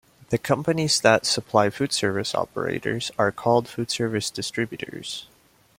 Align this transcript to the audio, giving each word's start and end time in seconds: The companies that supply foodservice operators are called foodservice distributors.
The 0.29 0.39
companies 0.39 0.99
that 1.01 1.27
supply 1.27 1.67
foodservice 1.67 2.33
operators 2.33 3.11
are 3.19 3.31
called 3.31 3.67
foodservice 3.67 4.33
distributors. 4.33 5.27